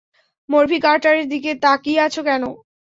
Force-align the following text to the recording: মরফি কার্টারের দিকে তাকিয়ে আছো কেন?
মরফি 0.49 0.77
কার্টারের 0.79 1.25
দিকে 1.29 1.51
তাকিয়ে 1.63 1.99
আছো 2.01 2.21
কেন? 2.23 2.43